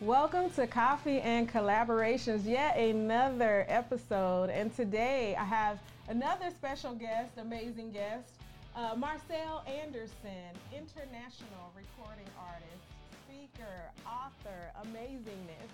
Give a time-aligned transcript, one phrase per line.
[0.00, 4.48] Welcome to Coffee and Collaborations, yet another episode.
[4.48, 8.30] And today I have another special guest, amazing guest,
[8.76, 12.84] uh, Marcel Anderson, international recording artist,
[13.26, 15.68] speaker, author, amazingness,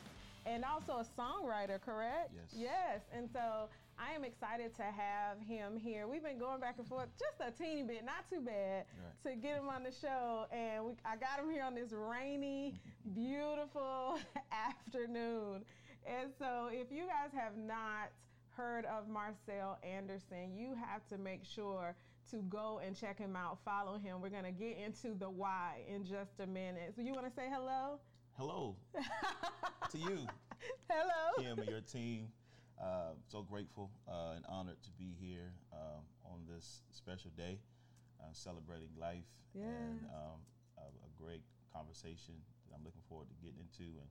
[0.46, 2.32] and also a songwriter, correct?
[2.34, 2.54] Yes.
[2.56, 3.00] Yes.
[3.14, 3.68] And so
[3.98, 6.06] I am excited to have him here.
[6.08, 8.84] We've been going back and forth just a teeny bit, not too bad,
[9.24, 9.32] Right.
[9.34, 10.46] to get him on the show.
[10.52, 12.80] And we, I got him here on this rainy,
[13.14, 14.18] beautiful
[14.52, 15.64] afternoon.
[16.07, 18.11] And so if you guys have not
[18.50, 21.94] heard of Marcel Anderson, you have to make sure
[22.30, 24.21] to go and check him out, follow him.
[24.21, 26.94] We're going to get into the why in just a minute.
[26.96, 28.00] So you want to say hello?
[28.36, 28.74] Hello
[29.93, 30.26] to you,
[30.90, 31.32] Hello.
[31.38, 32.28] Kim, and your team.
[32.81, 37.59] Uh, so grateful uh, and honored to be here um, on this special day,
[38.20, 40.42] uh, celebrating life and um,
[40.78, 41.42] a, a great
[41.73, 42.34] conversation
[42.67, 44.11] that I'm looking forward to getting into, and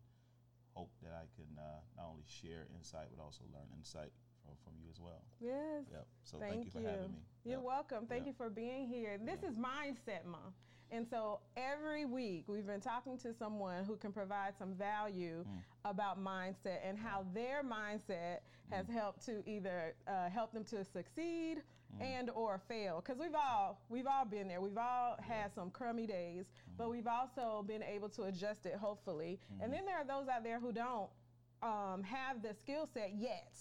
[0.74, 4.12] hope that I can uh, not only share insight but also learn insight
[4.42, 5.22] from, from you as well.
[5.40, 5.84] Yes.
[5.92, 6.08] Yep.
[6.24, 7.24] So thank, you for having me.
[7.44, 7.68] You're Yep.
[7.68, 8.06] welcome.
[8.08, 8.28] Thank Yep.
[8.28, 9.20] you for being here.
[9.20, 10.56] This is Mindset Month.
[10.94, 15.62] And so every week we've been talking to someone who can provide some value Mm.
[15.86, 21.64] about mindset and how their mindset has helped to either uh, help them to succeed
[21.98, 22.02] Mm.
[22.02, 23.02] and or fail.
[23.02, 24.62] Because we've all we've all been there.
[24.62, 26.78] We've all had some crummy days, Mm-hmm.
[26.78, 29.40] but we've also been able to adjust it hopefully.
[29.62, 31.10] And then there are those out there who don't
[31.64, 33.56] um, have the skill set yet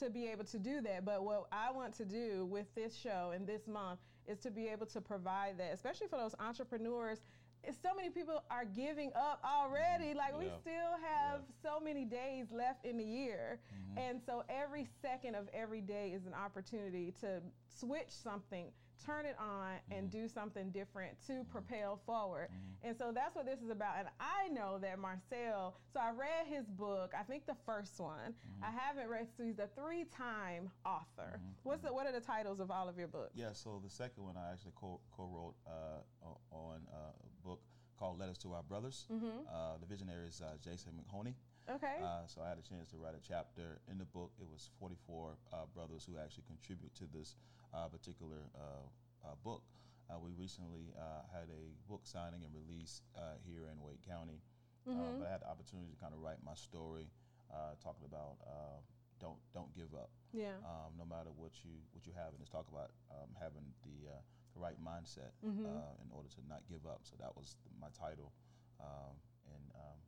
[0.00, 1.04] to be able to do that.
[1.04, 4.68] But what I want to do with this show and this month is to be
[4.68, 7.20] able to provide that, especially for those entrepreneurs.
[7.64, 10.14] It's so many people are giving up already.
[10.14, 13.58] Like we still have so many days left in the year.
[13.74, 13.98] Mm-hmm.
[13.98, 18.66] And so every second of every day is an opportunity to switch something,
[19.04, 22.48] turn it on, and do something different to propel forward.
[22.82, 23.96] And so that's what this is about.
[23.98, 28.34] And I know that Marcel, so I read his book, I think the first one.
[28.62, 31.40] I haven't read, so he's a three time author.
[31.64, 33.32] What's the, what are the titles of all of your books?
[33.34, 37.60] Yeah, so the second one I actually co- co-wrote uh, on uh, a book
[37.98, 39.06] called "Letters to Our Brothers."
[39.52, 41.34] Uh, the visionary is uh, Jason McHoney.
[41.68, 41.98] Okay.
[42.02, 44.30] Uh, so I had a chance to write a chapter in the book.
[44.38, 47.34] It was 44 uh, brothers who actually contribute to this
[47.74, 48.86] uh, particular uh,
[49.26, 49.62] uh, book.
[50.06, 54.38] Uh, we recently uh, had a book signing and release uh, here in Wake County.
[54.86, 57.10] Uh, but I had the opportunity to kind of write my story,
[57.50, 58.78] uh, talking about uh,
[59.18, 60.60] don't don't give up yeah.
[60.62, 64.14] um, no matter what you what you have, and let's talk about um, having the
[64.14, 64.22] uh,
[64.54, 65.66] the right mindset Mm-hmm.
[65.66, 67.02] uh, in order to not give up.
[67.02, 68.30] So that was my title,
[68.78, 69.18] um,
[69.50, 69.98] and um,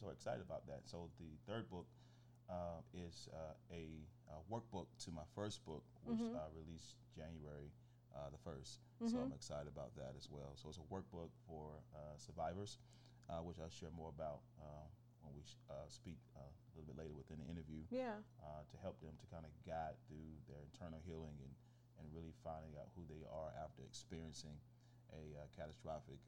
[0.00, 0.82] so excited about that.
[0.88, 1.86] So the third book
[2.50, 6.36] uh, is uh, a, uh workbook to my first book, which Mm-hmm.
[6.36, 7.70] uh, released January
[8.12, 8.76] uh, the 1st
[9.08, 10.52] So I'm excited about that as well.
[10.60, 12.78] So it's a workbook for uh, survivors,
[13.30, 14.86] uh, which I'll share more about uh,
[15.24, 18.20] when we sh- uh, speak uh, a little bit later within the interview Yeah.
[18.42, 21.52] uh, to help them to kind of guide through their internal healing and,
[21.98, 24.54] and really finding out who they are after experiencing
[25.16, 26.20] a uh, catastrophic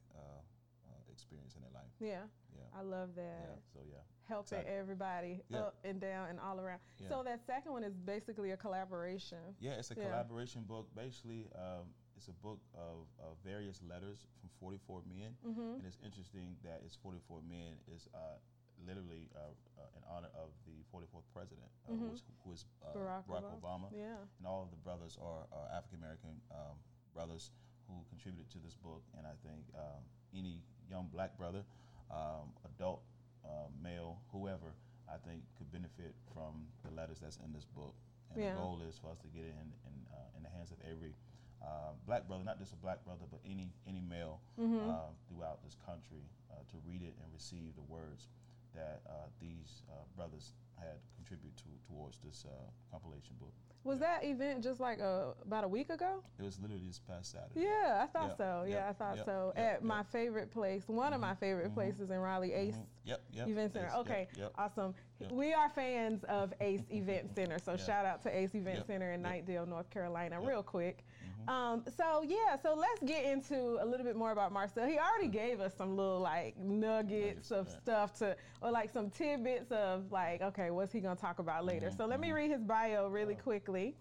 [1.15, 1.91] experience in their life.
[1.99, 2.27] Yeah.
[2.51, 2.67] Yeah.
[2.79, 3.47] I love that.
[3.47, 3.63] Yeah.
[3.73, 4.03] So yeah.
[4.27, 4.79] Helping Excited.
[4.81, 5.69] everybody Yeah.
[5.71, 6.79] up and down and all around.
[6.99, 7.09] Yeah.
[7.09, 9.39] So that second one is basically a collaboration.
[9.59, 10.87] Yeah, it's a collaboration book.
[10.95, 11.85] Basically, um,
[12.17, 15.77] it's a book of, of various letters from 44 men, Mm-hmm.
[15.79, 18.39] and it's interesting that it's 44 men is uh,
[18.87, 22.91] literally uh, uh, in honor of the 44th president, uh, who is, who is uh,
[22.97, 23.05] Mm-hmm.
[23.05, 23.61] Barack Barack, Obama.
[23.61, 23.87] Obama.
[23.93, 24.17] Yeah.
[24.39, 26.75] and all of the brothers are, are African American um,
[27.13, 27.51] brothers
[27.87, 29.03] who contributed to this book.
[29.15, 30.01] And I think um,
[30.33, 31.63] any young black brother,
[32.11, 33.01] um, adult,
[33.45, 34.73] uh, male, whoever,
[35.09, 37.93] I think could benefit from the letters that's in this book.
[38.31, 38.53] And Yeah.
[38.53, 40.77] the goal is for us to get it in in, uh, in the hands of
[40.89, 41.13] every
[41.61, 44.89] uh, black brother, not just a black brother, but any any male Mm-hmm.
[44.89, 48.27] uh, throughout this country uh, to read it and receive the words
[48.75, 52.51] that uh, these uh, brothers had contributed to, towards this uh,
[52.91, 53.53] compilation book.
[53.83, 56.23] Was that event just like a, about a week ago?
[56.39, 57.67] It was literally this past Saturday.
[57.67, 58.65] Yeah, I thought Yep, so.
[58.67, 59.53] Yeah, yep, I thought yep, so.
[59.55, 63.47] At my favorite place, one of my favorite places in Raleigh, Ace Yep, yep.
[63.47, 63.87] Event Center.
[63.87, 64.51] Ace, Okay, Yep.
[64.57, 64.95] awesome.
[65.31, 67.85] We are fans of Ace Event Center, so Yeah.
[67.85, 69.45] shout out to Ace Event Center in yep.
[69.45, 70.37] Knightdale, North Carolina.
[70.37, 70.47] Mm-hmm.
[70.47, 71.05] real quick.
[71.47, 74.87] Um, so yeah, so let's get into a little bit more about Marcel.
[74.87, 79.71] He already gave us some little like nuggets of stuff to, or like some tidbits
[79.71, 81.87] of like, okay, what's he gonna talk about later?
[81.87, 83.95] Mm-hmm, So let me read his bio really quickly.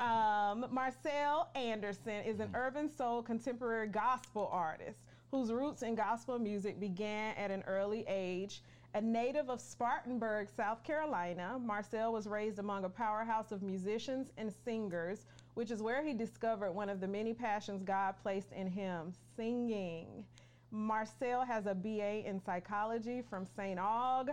[0.00, 4.98] Um, Marcel Anderson is an urban soul contemporary gospel artist
[5.30, 8.62] whose roots in gospel music began at an early age.
[8.94, 14.52] A native of Spartanburg, South Carolina, Marcel was raised among a powerhouse of musicians and
[14.64, 19.12] singers, which is where he discovered one of the many passions God placed in him
[19.36, 20.24] singing.
[20.70, 23.78] Marcel has a BA in psychology from St.
[23.78, 24.28] Aug,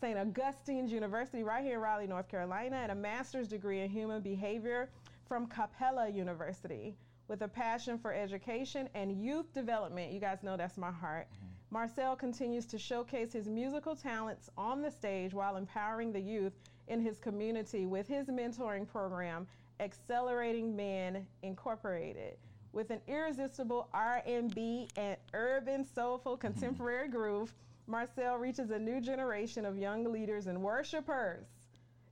[0.00, 0.18] St.
[0.18, 4.90] Augustine's University, right here in Raleigh, North Carolina, and a master's degree in human behavior
[5.26, 6.96] from Capella University
[7.28, 10.12] with a passion for education and youth development.
[10.12, 11.28] You guys know that's my heart.
[11.32, 11.46] Mm-hmm.
[11.70, 16.52] Marcel continues to showcase his musical talents on the stage while empowering the youth
[16.88, 19.46] in his community with his mentoring program,
[19.80, 22.36] Accelerating Men Incorporated.
[22.72, 27.54] With an irresistible R&B and urban soulful contemporary groove,
[27.86, 31.46] Marcel reaches a new generation of young leaders and worshipers.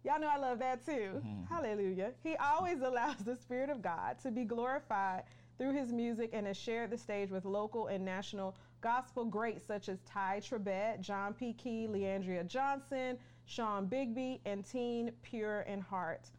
[0.05, 1.21] Y'all know I love that too.
[1.21, 1.45] Mm-hmm.
[1.53, 2.13] Hallelujah.
[2.23, 5.25] He always allows the Spirit of God to be glorified
[5.59, 9.89] through his music and has shared the stage with local and national gospel greats such
[9.89, 11.55] as Tye Tribbett, John P.
[11.55, 16.31] Kee, Le'Andria Johnson, Sean Bigby, and Teen Pure in Heart.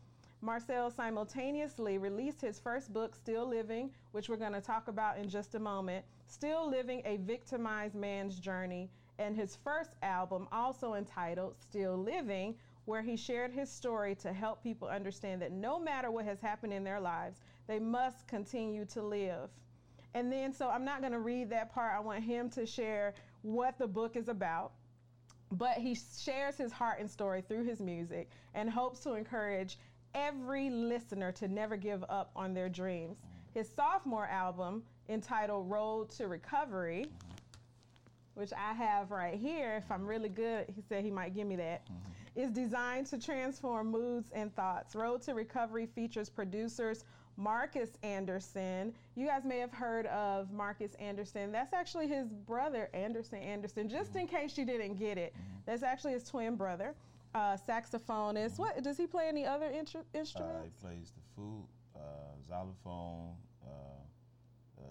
[0.46, 5.28] Marcel simultaneously released his first book, Still Living, which we're going to talk about in
[5.28, 6.06] just a moment.
[6.28, 12.54] Still Living a Victimized Man's Journey, and his first album, also entitled Still Living,
[12.86, 16.74] where he shared his story to help people understand that no matter what has happened
[16.74, 19.50] in their lives, they must continue to live.
[20.14, 21.92] And then, so I'm not going to read that part.
[21.96, 24.74] I want him to share what the book is about.
[25.52, 29.78] But he shares his heart and story through his music and hopes to encourage
[30.16, 33.18] every listener to never give up on their dreams.
[33.54, 37.06] His sophomore album, entitled Road to Recovery,
[38.34, 41.56] which I have right here, if I'm really good, he said he might give me
[41.58, 41.86] that.
[41.86, 44.96] Mm-hmm is designed to transform moods and thoughts.
[44.96, 47.06] Road to Recovery features producers
[47.38, 48.94] Marcus Anderson.
[49.16, 51.52] You guys may have heard of Marcus Anderson.
[51.52, 54.20] That's actually his brother, Anderson Anderson, just mm-hmm.
[54.20, 55.34] in case you didn't get it.
[55.34, 55.58] Mm-hmm.
[55.66, 56.94] That's actually his twin brother.
[57.36, 58.58] Uh, saxophonist.
[58.58, 60.40] What does he play any other intru- instruments?
[60.40, 62.00] Uh, he plays the flute, uh,
[62.48, 64.84] xylophone, uh, uh,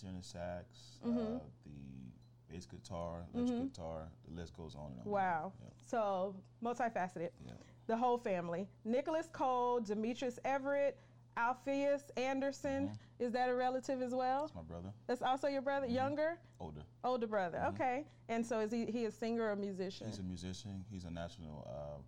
[0.00, 1.36] tenor sax, uh, mm-hmm.
[1.66, 3.66] the bass guitar, electric mm-hmm.
[3.66, 4.08] guitar.
[4.26, 5.12] The list goes on and on.
[5.12, 5.52] Wow.
[5.60, 5.68] Yeah.
[5.86, 6.34] So
[6.64, 7.28] multifaceted.
[7.44, 7.52] Yeah.
[7.88, 8.68] The whole family.
[8.86, 10.96] Nicholas Cole, Demetrius Everett,
[11.36, 12.88] Alpheus Anderson.
[12.88, 13.24] Mm-hmm.
[13.24, 14.42] Is that a relative as well?
[14.42, 14.92] That's my brother.
[15.06, 15.86] That's also your brother.
[15.86, 15.96] Mm-hmm.
[15.96, 16.38] Younger.
[16.60, 16.82] Older.
[17.04, 17.58] Older brother.
[17.58, 17.74] Mm-hmm.
[17.74, 18.04] Okay.
[18.28, 18.86] And so is he?
[18.86, 20.08] He a singer or a musician?
[20.08, 20.84] He's a musician.
[20.90, 22.00] He's a national uh,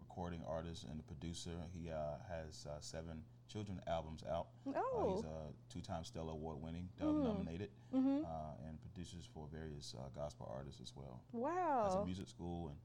[0.00, 1.50] recording artist and a producer.
[1.72, 1.94] He uh,
[2.28, 4.48] has uh, seven children albums out.
[4.68, 5.14] Uh, oh.
[5.16, 7.24] he's a two-time Stellar Award winning, Dove mm.
[7.24, 8.18] nominated, mm-hmm.
[8.24, 11.20] Uh, and produces for various uh, gospel artists as well.
[11.32, 11.84] Wow.
[11.86, 12.78] Has a music school and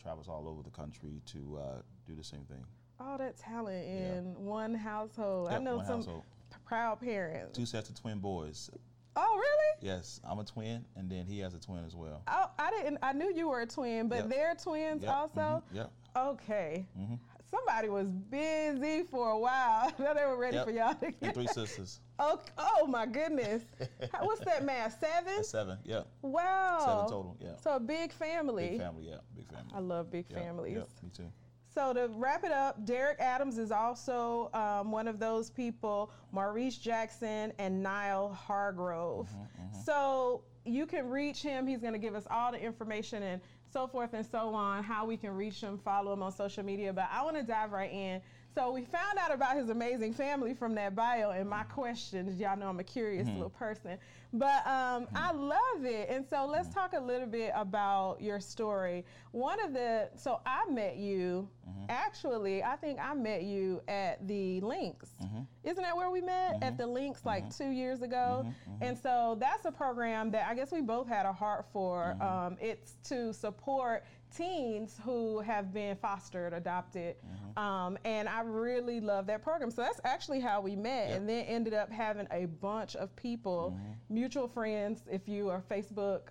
[0.00, 1.60] travels all over the country to
[2.06, 2.64] do the same thing.
[2.98, 4.38] All that talent in yeah.
[4.38, 5.48] one household.
[5.50, 6.22] Yep, I know some household.
[6.64, 7.56] proud parents.
[7.56, 8.70] Two sets of twin boys.
[9.18, 9.86] Oh, really?
[9.88, 12.22] Yes, I'm a twin, and then he has a twin as well.
[12.28, 12.98] Oh, I didn't.
[13.02, 14.28] I knew you were a twin, but yep.
[14.28, 15.12] they're twins yep.
[15.12, 15.40] also.
[15.40, 15.76] Mm-hmm.
[15.76, 15.92] Yep.
[16.16, 16.86] Okay.
[16.98, 17.14] Mm-hmm
[17.50, 19.92] somebody was busy for a while.
[19.98, 22.00] they were ready for y'all to get and three sisters.
[22.18, 23.62] Oh, oh my goodness.
[24.20, 24.98] What's that math?
[24.98, 25.34] Seven?
[25.36, 26.00] That's seven, yeah.
[26.22, 26.78] Wow.
[26.78, 27.56] Seven total, yeah.
[27.62, 28.70] So a big family.
[28.70, 29.16] Big family, yeah.
[29.36, 29.70] Big family.
[29.74, 30.76] I love big families.
[30.76, 30.88] Yep.
[31.02, 31.30] Me too.
[31.76, 36.78] So to wrap it up, Derek Adams is also um, one of those people, Maurice
[36.78, 39.28] Jackson and Niall Hargrove.
[39.28, 39.82] Mm-hmm, mm-hmm.
[39.84, 41.66] So you can reach him.
[41.66, 45.04] He's going to give us all the information and so forth and so on, how
[45.04, 46.94] we can reach him, follow him on social media.
[46.94, 48.22] But I want to dive right in.
[48.56, 52.40] So we found out about his amazing family from that bio and my questions.
[52.40, 53.36] Y'all know I'm a curious mm-hmm.
[53.36, 53.98] little person.
[54.32, 55.16] But um, mm-hmm.
[55.16, 56.08] I love it.
[56.08, 56.78] And so let's mm-hmm.
[56.78, 59.04] talk a little bit about your story.
[59.32, 61.84] One of the, so I met you, mm-hmm.
[61.90, 65.10] actually, I think I met you at the Links.
[65.22, 65.42] Mm-hmm.
[65.64, 66.62] Isn't that where we met?
[66.62, 68.46] At the Links like two years ago.
[68.80, 72.16] And so that's a program that I guess we both had a heart for.
[72.22, 74.04] Um, it's to support
[74.34, 77.58] teens who have been fostered, adopted, mm-hmm.
[77.58, 79.70] um, and I really love that program.
[79.70, 81.18] So that's actually how we met, yep.
[81.18, 84.14] and then ended up having a bunch of people, mm-hmm.
[84.14, 85.02] mutual friends.
[85.10, 86.22] If you are Facebook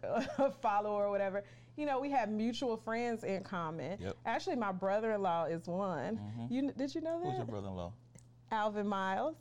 [0.62, 1.44] follower or whatever,
[1.78, 3.98] you know we have mutual friends in common.
[4.02, 4.18] Yep.
[4.26, 6.18] Actually, my brother-in-law is one.
[6.18, 6.54] Mm-hmm.
[6.54, 7.30] You did you know that?
[7.30, 7.94] Who's your brother-in-law?
[8.52, 9.36] Alvin Miles.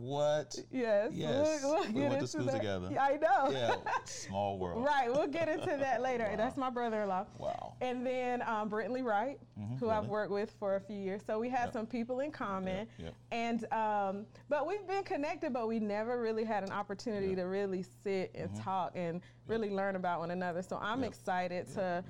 [0.00, 0.58] What?
[0.70, 1.12] Yes.
[1.12, 1.60] Yes.
[1.62, 2.56] We'll, we'll we went to school that.
[2.56, 2.88] together.
[2.98, 3.50] I know.
[3.50, 3.74] Yeah.
[4.04, 4.82] Small world.
[4.86, 5.12] right.
[5.12, 6.26] We'll get into that later.
[6.30, 6.36] wow.
[6.36, 7.26] That's my brother-in-law.
[7.38, 7.74] Wow.
[7.82, 11.20] And then um, Brentley Wright, mm-hmm, who I've worked with for a few years.
[11.26, 11.72] So we had yep.
[11.74, 12.88] some people in common.
[12.98, 12.98] Yep.
[12.98, 13.14] Yep.
[13.30, 17.84] And um, but we've been connected, but we never really had an opportunity to really
[18.02, 18.62] sit and mm-hmm.
[18.62, 20.62] talk and really learn about one another.
[20.62, 22.02] So I'm excited to.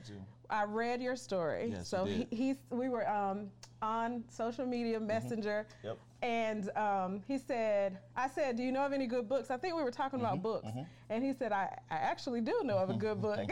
[0.48, 1.70] I read your story.
[1.70, 3.50] Yes, so he, he's we were um,
[3.82, 5.06] on social media mm-hmm.
[5.06, 5.66] messenger.
[5.78, 5.86] Mm-hmm.
[5.88, 9.50] Yep and um, he said, I said, Do you know of any good books?
[9.50, 10.68] I think we were talking Mm-hmm, about books.
[11.08, 13.48] And he said, I, I actually do know of a good book.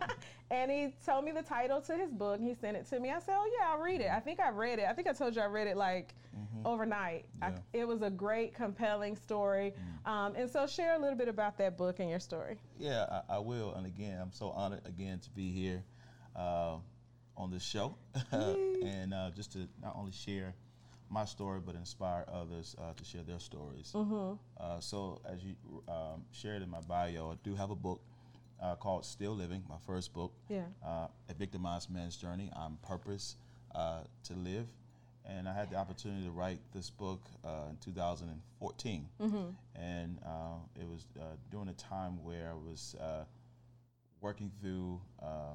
[0.50, 3.10] and he told me the title to his book and he sent it to me.
[3.10, 4.10] I said, Oh, yeah, I'll read it.
[4.10, 4.86] I think I read it.
[4.88, 6.14] I think I told you I read it like
[6.64, 7.26] overnight.
[7.40, 7.54] Mm-hmm.
[7.74, 7.80] Yeah.
[7.80, 9.74] it was a great, compelling story.
[10.06, 12.58] Um, and so, share a little bit about that book and your story.
[12.78, 13.74] Yeah, I, I will.
[13.74, 15.82] And again, I'm so honored again to be here
[16.36, 16.76] uh,
[17.36, 17.96] on this show
[18.32, 20.54] and uh, just to not only share
[21.12, 23.92] my story, but inspire others uh, to share their stories.
[24.58, 25.54] Uh, so, as you
[25.88, 28.00] um, shared in my bio, I do have a book
[28.62, 30.32] uh, called Still Living, my first book.
[30.48, 30.62] Yeah.
[30.84, 33.36] Uh, a victimized man's journey on purpose
[33.74, 34.66] uh, to live.
[35.24, 39.08] And I had the opportunity to write this book uh, in 2014.
[39.76, 43.24] And uh, it was uh, during a time where I was uh,
[44.20, 45.54] working through uh,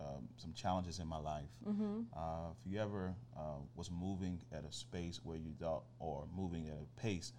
[0.00, 1.50] um, some challenges in my life.
[2.16, 6.66] Uh, if you ever uh, was moving at a space where you thought, or moving
[6.68, 7.32] at a pace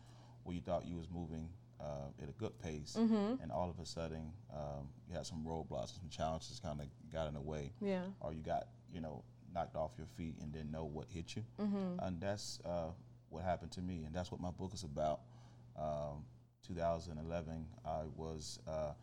[0.43, 1.49] where you thought you was moving
[1.81, 2.95] uh, at a good pace,
[3.41, 7.27] and all of a sudden um, you had some roadblocks, some challenges kind of got
[7.27, 8.03] in the way, Yeah.
[8.21, 11.43] or you got you know knocked off your feet and didn't know what hit you,
[11.99, 12.91] and that's uh,
[13.29, 15.21] what happened to me, and that's what my book is about.
[15.77, 16.23] Um,
[16.67, 18.93] 2011, I was uh,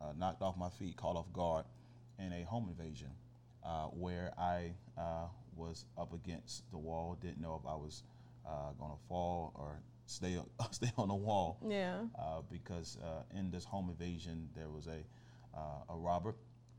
[0.00, 1.64] uh, knocked off my feet, caught off guard
[2.18, 3.10] in a home invasion,
[3.64, 8.02] uh, where I uh, was up against the wall, didn't know if I was
[8.46, 10.36] uh, going to fall or stay
[10.70, 12.00] stay on the wall Yeah.
[12.18, 15.04] uh, because uh, in this home invasion there was a
[15.56, 16.34] uh, a robber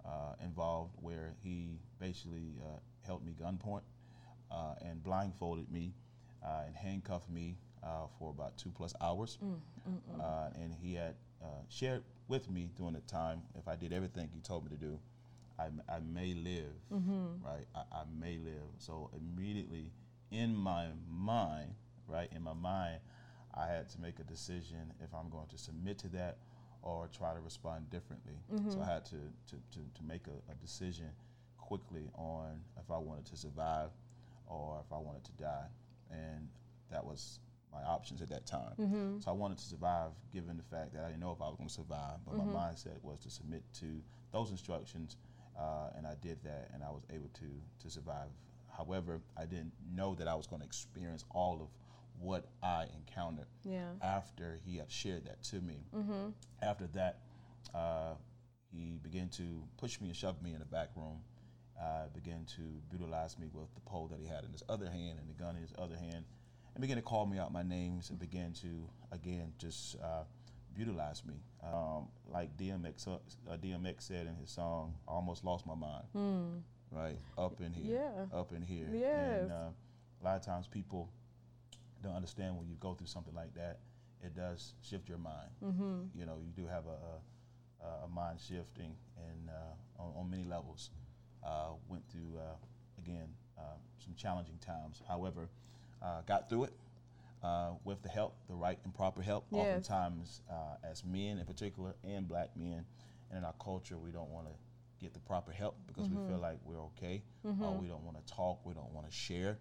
[0.06, 3.82] uh, involved where he basically uh, held me gunpoint
[4.52, 5.94] uh, and blindfolded me
[6.44, 9.38] uh, and handcuffed me uh, for about two plus hours.
[10.20, 14.30] Uh, and he had uh, shared with me during the time if I did everything
[14.34, 15.00] he told me to do,
[15.60, 17.46] I, I may live, mm-hmm.
[17.46, 17.66] right?
[17.76, 18.64] I, I may live.
[18.78, 19.92] So immediately
[20.32, 21.74] in my mind,
[22.08, 23.00] right, in my mind,
[23.54, 26.38] I had to make a decision if I'm going to submit to that
[26.82, 28.40] or try to respond differently.
[28.50, 28.82] So mm-hmm.
[28.82, 29.16] I had to,
[29.48, 31.08] to, to, to make a, a decision
[31.58, 33.90] quickly on if I wanted to survive
[34.48, 35.68] or if I wanted to die.
[36.10, 36.48] And
[36.92, 37.40] that was
[37.72, 38.74] my options at that time.
[38.80, 39.20] Mm-hmm.
[39.20, 41.58] So I wanted to survive given the fact that I didn't know if I was
[41.58, 43.86] going to survive, but my mindset was to submit to
[44.32, 45.18] those instructions.
[45.60, 47.50] Uh, and I did that, and I was able to
[47.84, 48.30] to survive.
[48.78, 51.68] However, I didn't know that I was going to experience all of
[52.22, 53.92] what I encountered Yeah.
[54.02, 55.84] after he had shared that to me.
[56.62, 57.20] After that,
[57.74, 58.14] uh,
[58.72, 61.22] he began to push me and shove me in the back room.
[61.80, 65.18] Uh, began to brutalize me with the pole that he had in his other hand
[65.20, 66.26] and the gun in his other hand,
[66.76, 70.24] and began to call me out my names and began to again just uh,
[70.84, 71.34] brutalize me.
[71.64, 73.18] Um, like DMX, uh,
[73.58, 78.38] DMX said in his song, "I almost lost my mind." Right up in here, Yeah.
[78.40, 78.88] up in here.
[78.92, 79.44] Yes.
[79.44, 79.70] And uh,
[80.22, 81.12] a lot of times people
[82.02, 83.80] don't understand when you go through something like that,
[84.24, 85.52] it does shift your mind.
[85.64, 86.18] Mm-hmm.
[86.18, 90.46] You know, you do have a, a, a mind shifting and uh, on, on many
[90.46, 90.90] levels.
[91.44, 92.56] Uh, went through uh,
[92.98, 95.04] again uh, some challenging times.
[95.08, 95.48] However,
[96.02, 96.74] uh, got through it
[97.44, 99.46] uh, with the help, the right and proper help.
[99.52, 99.78] Yes.
[99.78, 102.86] Oftentimes, uh, as men in particular, and black men,
[103.30, 104.54] and in our culture, we don't want to
[105.00, 107.24] get the proper help because we feel like we're okay.
[107.46, 108.60] Uh, we don't want to talk.
[108.66, 109.58] We don't want to share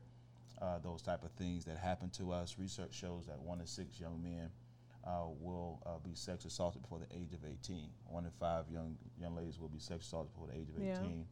[0.60, 2.56] uh, those type of things that happen to us.
[2.58, 4.50] Research shows that one in six young men
[5.06, 7.88] uh, will uh, be sex assaulted before the age of 18.
[8.06, 11.26] One in five young young ladies will be sex assaulted before the age of 18.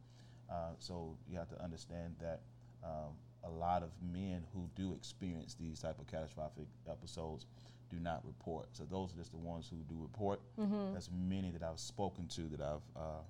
[0.49, 0.55] Yeah.
[0.55, 2.41] Uh, so you have to understand that
[2.83, 7.45] um, a lot of men who do experience these type of catastrophic episodes
[7.89, 8.67] do not report.
[8.73, 10.41] So those are just the ones who do report.
[10.57, 13.21] There's many that I've spoken to that I've uh,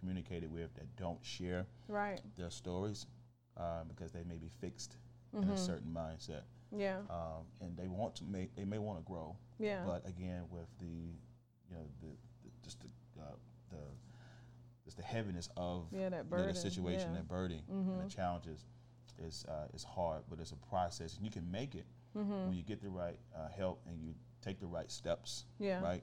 [0.00, 2.20] communicated with that don't share Right.
[2.36, 3.06] their stories
[3.56, 4.96] uh, because they may be fixed
[5.34, 6.42] in a certain mindset,
[6.74, 7.00] Yeah.
[7.10, 9.82] um, and they want to make they may want to grow, Yeah.
[9.84, 12.06] but again with the you know the,
[12.42, 12.86] the just the
[13.20, 13.24] uh,
[13.70, 13.76] the
[14.84, 17.06] just the heaviness of Yeah, that you know, the situation, yeah.
[17.08, 17.14] Mm-hmm.
[17.16, 18.64] that burden, and the challenges
[19.24, 22.46] is uh, is hard, but it's a process, and you can make it Mm-hmm.
[22.46, 25.82] when you get the right uh, help and you take the right steps, Yeah.
[25.82, 26.02] right,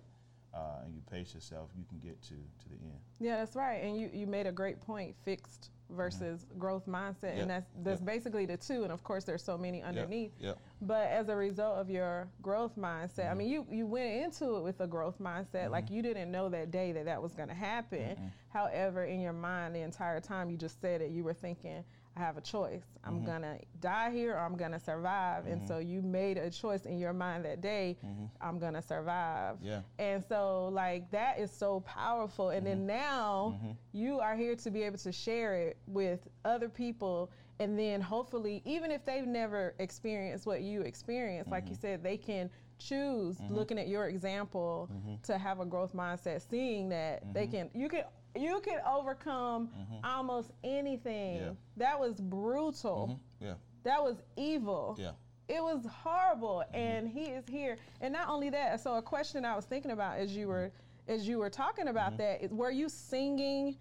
[0.54, 1.72] uh, and you pace yourself.
[1.76, 3.00] You can get to to the end.
[3.20, 3.82] Yeah, that's right.
[3.84, 7.34] And you, you made a great point, fixed versus growth mindset.
[7.34, 8.06] Yep, And that's that's yep.
[8.06, 8.84] basically the two.
[8.84, 10.34] And of course there's so many underneath.
[10.40, 10.60] Yep.
[10.84, 14.62] But as a result of your growth mindset, I mean, you, you went into it
[14.62, 15.72] with a growth mindset.
[15.72, 18.32] Like you didn't know that day that that was going to happen.
[18.50, 21.84] However, in your mind, the entire time you just said it, you were thinking,
[22.16, 22.84] I have a choice.
[23.04, 23.26] I'm mm-hmm.
[23.26, 25.46] going to die here or I'm to survive.
[25.48, 25.68] And mm-hmm.
[25.68, 28.26] so you made a choice in your mind that day, mm-hmm.
[28.40, 29.58] I'm going to survive.
[29.62, 29.82] Yeah.
[29.98, 32.50] And so, like, that is so powerful.
[32.50, 33.60] And then now
[33.94, 38.62] you are here to be able to share it with other people and then hopefully
[38.66, 43.78] even if they've never experienced what you experienced like you said they can choose looking
[43.78, 44.90] at your example
[45.22, 48.04] to have a growth mindset seeing that they can you can
[48.36, 50.06] you can overcome mm-hmm.
[50.06, 51.38] almost anything.
[51.38, 51.50] Yeah.
[51.78, 53.20] that was brutal.
[53.40, 53.46] Mm-hmm.
[53.46, 53.54] Yeah.
[53.84, 54.96] that was evil.
[55.00, 55.12] Yeah.
[55.48, 56.76] it was horrible mm-hmm.
[56.76, 57.78] and he is here.
[58.02, 60.72] And not only that so a question i was thinking about as you were
[61.08, 63.78] as you were talking about that is were you singing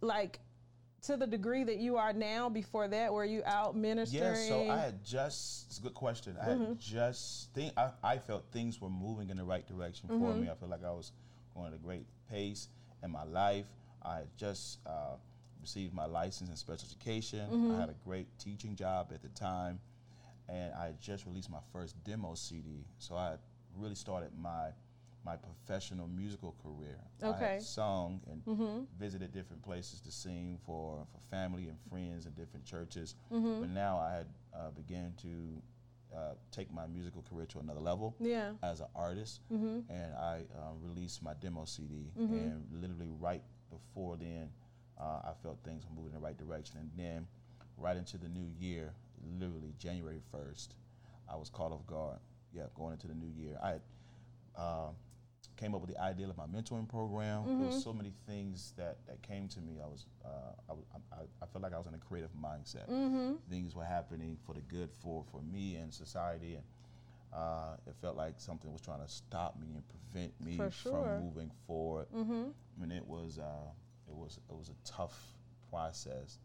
[0.00, 0.38] like
[1.02, 3.12] to the degree that you are now before that?
[3.12, 4.22] Were you out ministering?
[4.22, 6.36] Yeah, so I had just, it's a good question.
[6.40, 10.34] I had just, think, I, I felt things were moving in the right direction for
[10.34, 10.48] me.
[10.48, 11.12] I felt like I was
[11.54, 12.68] going at a great pace
[13.02, 13.66] in my life.
[14.04, 15.16] I had just uh,
[15.60, 17.50] received my license in special education.
[17.76, 19.80] I had a great teaching job at the time.
[20.48, 22.84] And I had just released my first demo CD.
[22.98, 23.38] So I had
[23.76, 24.70] really started my
[25.24, 26.98] my professional musical career.
[27.22, 27.52] I Okay.
[27.54, 28.42] had sung and
[28.98, 33.14] visited different places to sing for, for family and friends and different churches.
[33.60, 35.62] But now I had uh, began to
[36.16, 39.40] uh, take my musical career to another level yeah as an artist.
[39.88, 42.10] And I um, released my demo CD.
[42.16, 44.48] And literally right before then,
[45.00, 46.76] uh, I felt things were moving in the right direction.
[46.78, 47.26] And then
[47.76, 48.92] right into the new year,
[49.38, 50.68] literally January 1st,
[51.32, 52.18] I was caught off guard.
[52.54, 53.56] Yeah, going into the new year.
[53.62, 53.76] I
[54.60, 54.88] uh,
[55.56, 57.44] came up with the idea of my mentoring program.
[57.46, 59.80] There was so many things that, that came to me.
[59.82, 60.28] I was, uh,
[60.68, 60.74] I,
[61.16, 62.88] I, I felt like I was in a creative mindset.
[63.48, 66.62] Things were happening for the good for, for me and society, and
[67.34, 70.92] uh, it felt like something was trying to stop me and prevent me sure.
[70.92, 72.06] from moving forward.
[72.14, 72.44] Mm-hmm.
[72.82, 73.70] And it was, uh,
[74.08, 75.18] it was, it was a tough
[75.70, 76.38] process.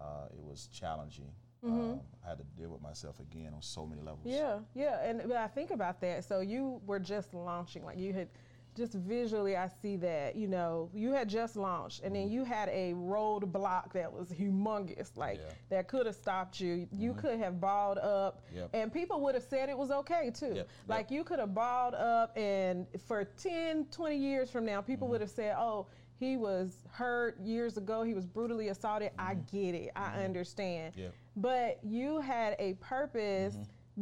[0.00, 1.32] Uh, it was challenging.
[1.64, 4.24] Um, I had to deal with myself again on so many levels.
[4.24, 6.24] Yeah, yeah, and but I think about that.
[6.24, 8.28] So you were just launching, like you had
[8.74, 12.34] just visually, I see that you know you had just launched, and then mm-hmm.
[12.34, 15.52] you had a roadblock that was humongous, like Yeah.
[15.70, 16.86] that could have stopped you.
[16.90, 17.20] You mm-hmm.
[17.20, 18.70] could have balled up, Yep.
[18.72, 20.52] and people would have said it was okay too.
[20.54, 25.06] Yep, Like you could have balled up, and for 10, 20 years from now, people
[25.06, 25.12] mm-hmm.
[25.12, 25.86] would have said, "Oh."
[26.18, 28.04] He was hurt years ago.
[28.04, 29.10] He was brutally assaulted.
[29.18, 29.90] I get it.
[29.96, 31.08] I understand Yeah.
[31.34, 33.56] but you had a purpose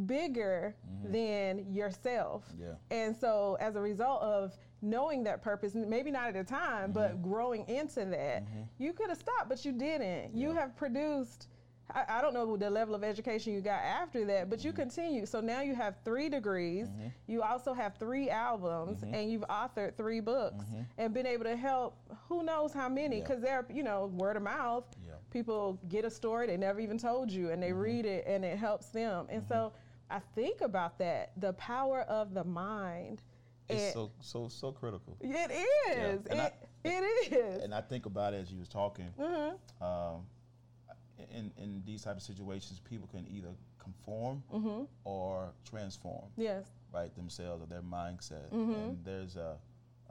[0.05, 1.11] bigger mm-hmm.
[1.11, 2.45] than yourself.
[2.59, 2.73] Yeah.
[2.89, 7.11] And so, as a result of knowing that purpose, maybe not at the time, but
[7.11, 7.29] mm-hmm.
[7.29, 8.61] growing into that, mm-hmm.
[8.79, 10.35] you could have stopped, but you didn't.
[10.35, 11.47] You have produced.
[11.93, 15.25] I, I don't know the level of education you got after that, but you continue.
[15.25, 16.87] So now you have three degrees.
[17.27, 20.65] You also have three albums, and you've authored three books,
[20.97, 21.97] and been able to help
[22.29, 23.23] who knows how many, Yeah.
[23.23, 25.00] because they're you know word of mouth Yeah.
[25.31, 28.57] People get a story they never even told you and they read it and it
[28.57, 29.71] helps them and so
[30.09, 33.21] i think about that the power of the mind
[33.69, 35.15] It's so so so critical.
[35.21, 39.09] it is I- it, it is And I think about it as you was talking.
[39.19, 39.83] Mm-hmm.
[39.83, 40.25] Um,
[41.37, 44.83] in in these type of situations, people can either conform Mm-hmm.
[45.03, 48.49] or transform, yes right, themselves or their mindset.
[48.51, 48.73] Mm-hmm.
[48.73, 49.55] And there's a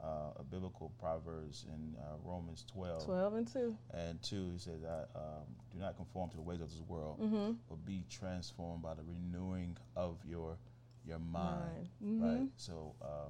[0.03, 4.81] uh, a biblical proverbs in uh, Romans 12, 12 and 2 and 2 he says
[4.81, 7.51] that um, do not conform to the ways of this world Mm-hmm.
[7.69, 10.57] but be transformed by the renewing of your
[11.05, 12.23] your mind, Mind.
[12.41, 13.29] right so uh,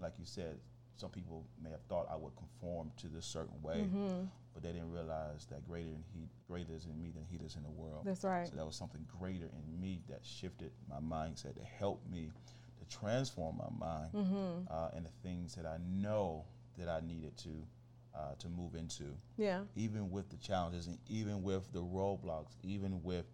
[0.00, 0.56] like you said
[0.96, 4.24] some people may have thought i would conform to this certain way Mm-hmm.
[4.54, 7.54] but they didn't realize that greater in he greater is in me than he is
[7.56, 10.98] in the world that's right so that was something greater in me that shifted my
[11.00, 12.30] mindset to help me
[12.88, 14.72] transform my mind Mm-hmm.
[14.72, 16.44] uh, and the things that I know
[16.78, 17.50] that I needed to
[18.14, 19.04] uh, to move into,
[19.36, 23.26] yeah even with the challenges and even with the roadblocks, even with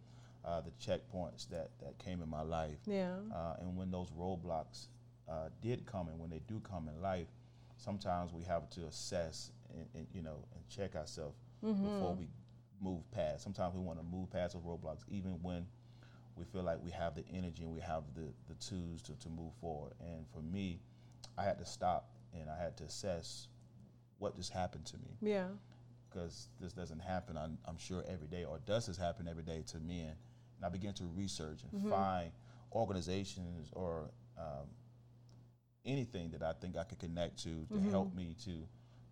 [0.45, 2.79] uh, the checkpoints that that came in my life.
[2.87, 4.89] yeah Uh, and when those roadblocks
[5.29, 7.29] uh, did come, and when they do come in life,
[7.77, 11.37] sometimes we have to assess and, and you know and check ourselves
[11.83, 12.29] before we
[12.81, 13.43] move past.
[13.43, 15.67] Sometimes we want to move past those roadblocks, even when
[16.37, 19.29] we feel like we have the energy and we have the, the tools to, to
[19.29, 19.93] move forward.
[20.01, 20.81] And for me,
[21.39, 23.49] I had to stop and I had to assess
[24.19, 25.47] what just happened to me yeah
[26.11, 29.65] because this doesn't happen, I'm, I'm sure, every day, or does this happen every day
[29.67, 30.13] to men?
[30.57, 32.31] And I began to research and find
[32.73, 34.69] organizations or um,
[35.85, 38.51] anything that I think I could connect to to help me to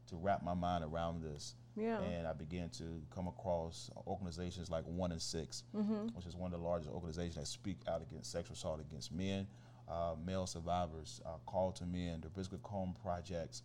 [0.09, 1.55] to wrap my mind around this.
[1.77, 5.65] Yeah And I began to come across organizations like One in 6
[6.15, 9.47] which is one of the largest organizations that speak out against sexual assault against men,
[9.89, 13.63] uh, male survivors, uh, Call to Men, the Bristlecone projects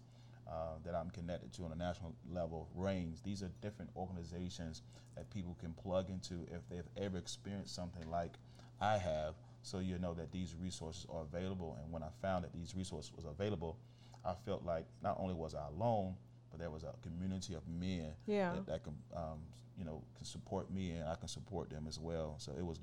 [0.48, 3.13] uh, that I'm connected to on a national level, RAINN.
[3.24, 4.82] These are different organizations
[5.15, 8.34] that people can plug into if they've ever experienced something like
[8.80, 9.36] I have.
[9.62, 11.78] So you know that these resources are available.
[11.82, 13.78] And when I found that these resources was available,
[14.24, 16.15] I felt like not only was I alone,
[16.49, 18.53] but there was a community of men Yeah.
[18.53, 19.39] that, that can, um,
[19.77, 22.36] you know, can support me and I can support them as well.
[22.38, 22.79] So it was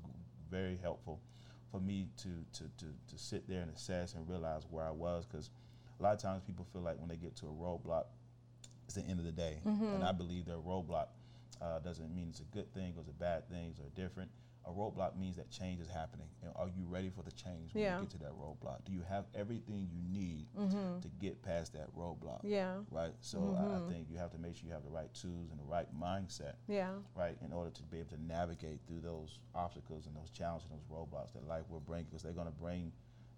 [0.49, 1.19] very helpful
[1.71, 5.25] for me to to to, to sit there and assess and realize where I was
[5.25, 5.49] because
[5.99, 8.05] a lot of times people feel like when they get to a roadblock,
[8.85, 9.95] it's the end of the day, Mm-hmm.
[9.95, 11.07] and I believe that roadblock
[11.61, 14.29] uh, doesn't mean it's a good thing or it's a bad thing or different.
[14.67, 16.27] A roadblock means that change is happening.
[16.43, 17.95] And are you ready for the change when Yeah.
[17.99, 18.83] you get to that roadblock?
[18.83, 20.99] Do you have everything you need Mm-hmm.
[21.25, 22.39] Get past that roadblock?
[22.43, 22.77] Yeah.
[22.91, 23.13] Right.
[23.21, 23.89] So I, I Mhm.
[23.89, 26.55] think you have to make sure you have the right tools and the right mindset
[26.67, 26.93] Yeah.
[27.15, 30.79] right, in order to be able to navigate through those obstacles and those challenges and
[30.79, 32.91] those roadblocks that life will bring, because they're going to bring,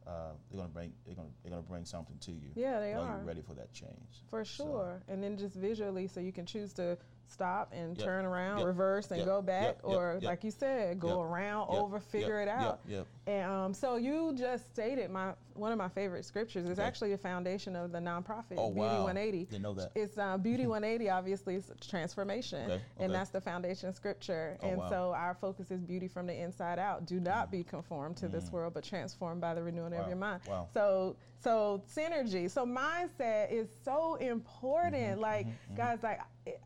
[0.06, 2.50] uh, they're going to bring, they're going to, they're going to bring something to you.
[2.56, 3.20] Yeah, they Are are.
[3.20, 4.24] you ready for that change?
[4.30, 5.02] For So- sure.
[5.08, 6.98] and then just visually, so you can choose to
[7.30, 8.06] stop and Yep.
[8.06, 8.66] turn around, Yep.
[8.68, 9.26] reverse, and Yep.
[9.26, 12.82] go back, or like you said, go around, over, figure it out.
[13.28, 16.70] And um, so you just stated my one of my favorite scriptures.
[16.70, 16.88] It's Okay.
[16.88, 19.04] actually the foundation of the nonprofit Oh Beauty wow!
[19.06, 19.46] 180.
[19.46, 19.92] Didn't know that.
[19.96, 22.70] It's uh, Beauty 180, obviously, it's transformation.
[22.72, 24.58] Okay, And that's the foundation scripture.
[24.62, 24.90] Oh, and wow.
[24.90, 27.06] so our focus is beauty from the inside out.
[27.06, 28.54] Do not be conformed to this Mm.
[28.54, 30.42] world, but transformed by the renewing of your mind.
[30.48, 30.68] wow.
[30.74, 32.50] So, so synergy.
[32.50, 35.14] So mindset is so important.
[35.14, 36.20] Mm-hmm, like, guys, like,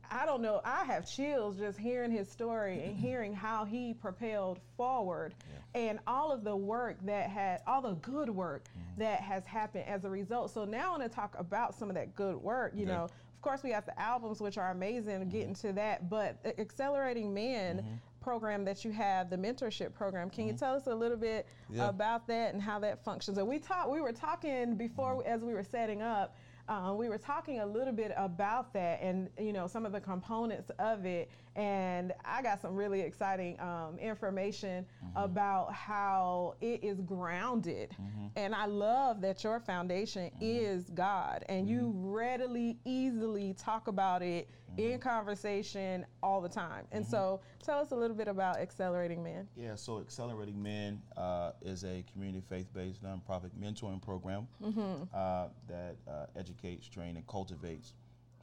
[0.10, 0.62] I don't know.
[0.64, 5.34] I have chills just hearing his story and hearing how he propelled forward
[5.74, 9.02] and all of the work that had, all the good work Mm-hmm.
[9.02, 10.52] that has happened as a result.
[10.52, 12.74] So now I want to talk about some of that good work.
[12.76, 16.38] You know, of course, we have the albums, which are amazing, getting to that, but
[16.58, 17.88] Accelerating Men Mm-hmm.
[18.26, 21.90] Program that you have, the mentorship program, can you tell us a little bit Yeah.
[21.90, 23.38] about that and how that functions?
[23.38, 25.28] And we talked, we were talking before Mm-hmm.
[25.34, 26.38] as we were setting up.
[26.70, 30.00] Uh, we were talking a little bit about that and you know some of the
[30.00, 35.18] components of it and i got some really exciting um, information Mm-hmm.
[35.18, 37.94] about how it is grounded
[38.38, 40.38] and i love that your foundation Mm-hmm.
[40.76, 44.92] is god and you readily easily talk about it Mm-hmm.
[44.94, 49.48] in conversation all the time and so tell us a little bit about accelerating men
[49.56, 55.04] Yeah, so Accelerating Men uh, is a community faith-based nonprofit mentoring program Mm-hmm.
[55.14, 57.94] uh, that uh, educates, trains, and cultivates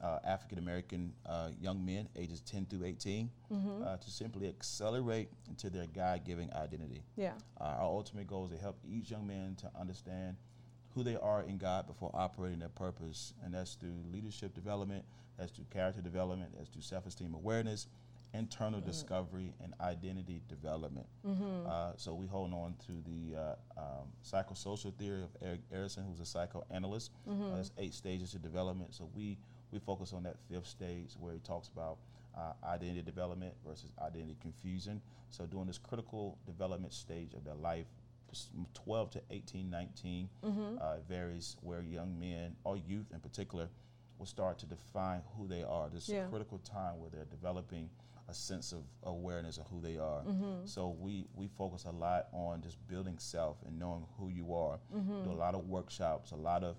[0.02, 3.82] uh, African American uh, young men ages 10 through 18 Mm-hmm.
[3.82, 7.02] uh, to simply accelerate into their God-given identity.
[7.16, 10.36] yeah Uh, our ultimate goal is to help each young man to understand
[10.94, 15.04] who they are in God before operating their purpose, and that's through leadership development,
[15.38, 17.86] that's through character development, that's through self-esteem awareness,
[18.34, 21.06] internal discovery, and identity development.
[21.66, 26.20] Uh, so we hold on to the uh, um, psychosocial theory of Erik Erikson, who's
[26.20, 27.10] a psychoanalyst.
[27.26, 28.94] Uh, there's eight stages of development.
[28.94, 29.38] So we
[29.70, 31.98] we focus on that fifth stage where he talks about
[32.36, 35.00] uh, identity development versus identity confusion.
[35.30, 37.86] So during this critical development stage of their life,
[38.30, 40.28] s- 12 to 18, 19,
[40.80, 43.68] uh, varies where young men or youth in particular
[44.18, 45.88] will start to define who they are.
[45.88, 46.26] This Yeah.
[46.28, 47.90] critical time where they're developing
[48.28, 50.22] a sense of awareness of who they are.
[50.64, 54.78] So we, we focus a lot on just building self and knowing who you are.
[55.24, 56.76] Do a lot of workshops, a lot of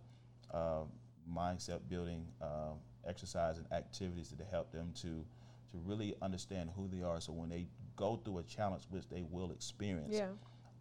[0.52, 0.84] uh,
[1.32, 5.26] mindset building um, exercise and activities to help them to
[5.72, 7.22] to really understand who they are.
[7.22, 10.30] So when they go through a challenge, which they will experience, yeah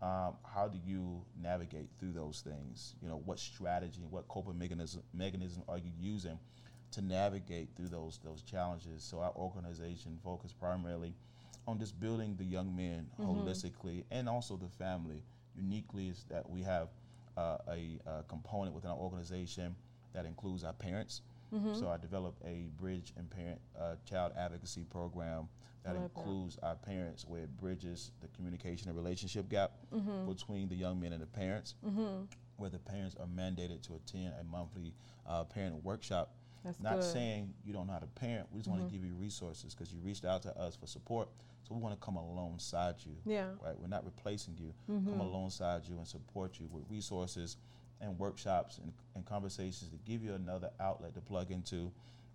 [0.00, 2.94] um, how do you navigate through those things?
[3.02, 6.38] You know, what strategy, what coping mechanism, mechanism are you using
[6.92, 9.02] to navigate through those those challenges?
[9.02, 11.14] So our organization focus primarily
[11.66, 15.22] on just building the young men holistically and also the family.
[15.56, 16.88] Uniquely is that we have
[17.36, 19.74] uh, a, uh component within our organization
[20.14, 21.22] that includes our parents.
[21.74, 25.48] So I developed a bridge and parent uh, child advocacy program
[25.84, 26.20] that I like that.
[26.20, 30.30] includes our parents, where it bridges the communication and relationship gap Mm-hmm.
[30.30, 31.74] between the young men and the parents,
[32.58, 34.92] where the parents are mandated to attend a monthly
[35.26, 36.32] uh, parent workshop.
[36.64, 37.00] That's Not good.
[37.04, 37.12] Mm-hmm.
[37.12, 39.92] saying you don't know how to parent, we just want to give you resources because
[39.92, 41.28] you reached out to us for support.
[41.66, 43.12] So we want to come alongside you.
[43.24, 43.44] Yeah.
[43.44, 43.64] Mm-hmm.
[43.64, 43.78] Right?
[43.80, 44.74] We're not replacing you.
[44.86, 47.56] Come alongside you and support you with resources
[48.00, 51.90] and workshops and, and conversations to give you another outlet to plug into.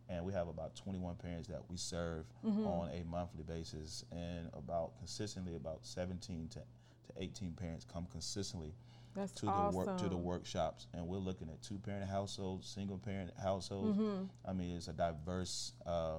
[0.09, 2.67] And we have about 21 parents that we serve Mm-hmm.
[2.67, 8.73] on a monthly basis, and about consistently about 17 to, to 18 parents come consistently
[9.15, 12.67] that's to awesome the work to the workshops, and we're looking at two parent households,
[12.67, 13.97] single parent households.
[13.97, 14.23] Mm-hmm.
[14.45, 16.17] I mean, it's a diverse uh,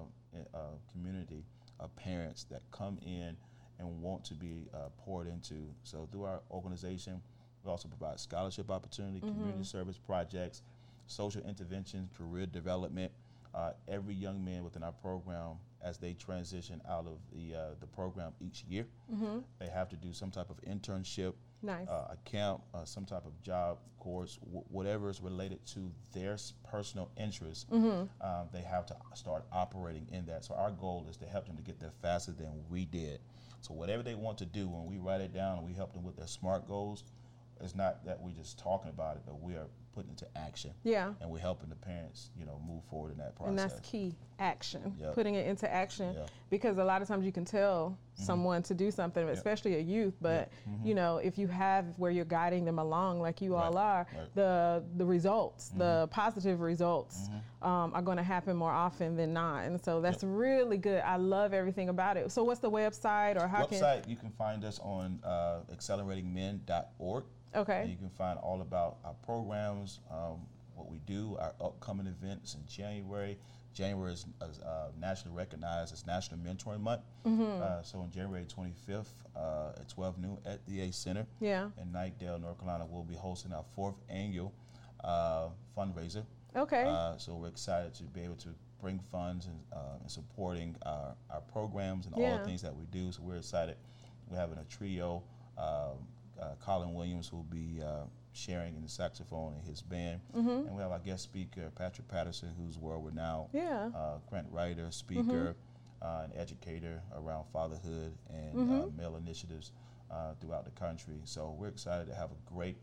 [0.55, 0.59] uh,
[0.93, 1.45] community
[1.81, 3.37] of parents that come in
[3.81, 5.69] and want to be uh, poured into.
[5.83, 7.21] So through our organization,
[7.65, 9.29] we also provide scholarship opportunity, Mm-hmm.
[9.29, 10.63] community service projects,
[11.07, 13.11] social interventions, career development.
[13.55, 17.87] Uh, every young man within our program as they transition out of the uh, the
[17.87, 18.85] program each year.
[19.61, 21.87] They have to do some type of internship, Nice.
[21.89, 26.37] uh, a camp, uh, some type of job course, w- whatever is related to their
[26.69, 27.67] personal interests.
[28.21, 30.45] Um, they have to start operating in that.
[30.45, 33.21] So our goal is to help them to get there faster than we did.
[33.61, 36.03] So whatever they want to do, when we write it down and we help them
[36.03, 37.05] with their SMART goals,
[37.65, 40.73] it's not that we're just talking about it, but we are putting it to action.
[40.83, 41.13] yeah.
[41.21, 43.51] And we're helping the parents, you know, move forward in that process.
[43.51, 45.15] And that's key action, Yep.
[45.15, 46.15] putting it into action.
[46.17, 46.27] Yeah.
[46.51, 50.15] Because a lot of times you can tell someone to do something, especially a youth.
[50.21, 50.51] But
[50.83, 54.23] you know, if you have where you're guiding them along, like you all are, Right.
[54.23, 54.35] Mm-hmm.
[54.41, 57.29] the the results, the positive results,
[57.63, 59.65] um, are going to happen more often than not.
[59.65, 61.03] And so that's really good.
[61.05, 62.33] I love everything about it.
[62.33, 67.31] So what's the website or how website you can find us on uh, acceleratingmen.org can?
[67.55, 67.81] Okay.
[67.83, 70.41] and you can find all about our programs um,
[70.75, 73.39] what we do our upcoming events in january
[73.73, 77.63] january is uh, nationally recognized as national mentoring month Mm-hmm.
[77.63, 81.69] uh, so on january 25th uh, at 12 noon at the a center Yeah.
[81.81, 84.53] in Knightdale north carolina we'll be hosting our fourth annual
[85.03, 86.25] uh, fundraiser
[86.57, 86.85] Okay.
[86.87, 88.49] uh, so we're excited to be able to
[88.81, 92.85] bring funds and, uh, and supporting our, our programs and all the things that we
[92.93, 93.11] do.
[93.11, 93.77] So we're excited.
[94.29, 95.23] We're having a trio.
[95.57, 96.07] Um,
[96.61, 100.49] Colin Williams who will be uh, sharing in the saxophone in his band, Mm-hmm.
[100.67, 103.91] and we have our guest speaker Patrick Patterson, who's world renowned yeah.
[103.95, 105.55] uh, grant writer, speaker,
[106.03, 108.73] uh, and educator around fatherhood and Mm-hmm.
[108.73, 109.73] uh, male initiatives
[110.11, 111.21] uh, throughout the country.
[111.25, 112.77] So we're excited to have a great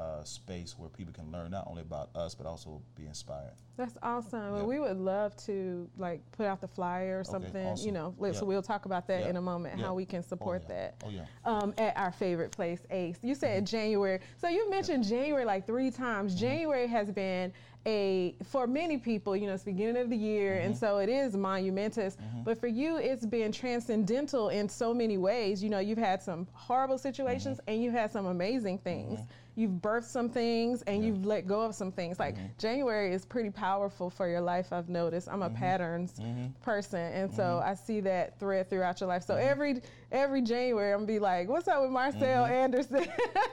[0.00, 3.54] uh, space where people can learn not only about us but also be inspired.
[3.76, 4.52] That's awesome.
[4.52, 7.62] Well, we would love to like put out the flyer or something.
[7.64, 7.94] You awesome.
[7.94, 9.80] know, let- so we'll talk about that in a moment.
[9.80, 10.74] How we can support yeah.
[10.74, 10.94] that.
[11.04, 11.24] Oh, yeah.
[11.44, 13.18] Um, at our favorite place, Ace.
[13.22, 14.18] You said January.
[14.38, 16.32] So you mentioned January like three times.
[16.34, 16.40] Mm-hmm.
[16.40, 17.52] January has been
[17.86, 19.36] a for many people.
[19.36, 20.80] You know, it's the beginning of the year, and Mm-hmm.
[20.80, 22.16] so it is monumentous.
[22.44, 25.62] But for you, it's been transcendental in so many ways.
[25.62, 27.70] You know, you've had some horrible situations, Mm-hmm.
[27.70, 29.20] and you've had some amazing things.
[29.58, 32.20] You've birthed some things, and you've let go of some things.
[32.20, 32.46] Like Mm-hmm.
[32.58, 34.72] January is pretty powerful for your life.
[34.72, 35.28] I've noticed.
[35.28, 36.52] I'm a patterns Mm-hmm.
[36.62, 39.22] person, and so I see that thread throughout your life.
[39.22, 39.32] Mm-hmm.
[39.32, 43.04] So every every January, I'm gonna be like, "What's up with Marcel Anderson?"